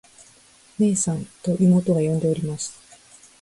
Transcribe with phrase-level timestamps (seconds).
[0.81, 2.73] 「ねえさん。」と妹が呼んでおります。